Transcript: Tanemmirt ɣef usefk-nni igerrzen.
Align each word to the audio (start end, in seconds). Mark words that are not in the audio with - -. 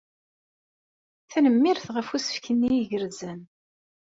Tanemmirt 1.31 1.85
ɣef 1.95 2.07
usefk-nni 2.15 2.71
igerrzen. 2.81 3.39